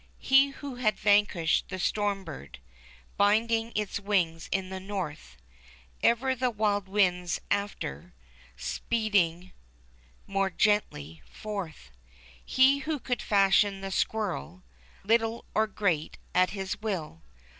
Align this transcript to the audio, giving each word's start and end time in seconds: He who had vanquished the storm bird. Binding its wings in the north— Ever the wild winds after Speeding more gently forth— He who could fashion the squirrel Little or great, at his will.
He 0.17 0.47
who 0.49 0.77
had 0.77 0.97
vanquished 0.97 1.69
the 1.69 1.77
storm 1.77 2.23
bird. 2.23 2.57
Binding 3.17 3.71
its 3.75 3.99
wings 3.99 4.49
in 4.51 4.69
the 4.69 4.79
north— 4.79 5.37
Ever 6.01 6.33
the 6.33 6.49
wild 6.49 6.87
winds 6.89 7.39
after 7.51 8.15
Speeding 8.57 9.51
more 10.25 10.49
gently 10.49 11.21
forth— 11.29 11.91
He 12.43 12.79
who 12.79 12.97
could 12.97 13.21
fashion 13.21 13.81
the 13.81 13.91
squirrel 13.91 14.63
Little 15.03 15.45
or 15.53 15.67
great, 15.67 16.17
at 16.33 16.49
his 16.49 16.81
will. 16.81 17.21